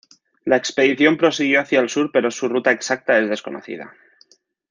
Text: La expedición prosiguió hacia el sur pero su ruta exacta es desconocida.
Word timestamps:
La 0.45 0.55
expedición 0.57 1.15
prosiguió 1.15 1.61
hacia 1.61 1.79
el 1.79 1.87
sur 1.87 2.09
pero 2.11 2.31
su 2.31 2.47
ruta 2.49 2.71
exacta 2.71 3.19
es 3.19 3.29
desconocida. 3.29 3.93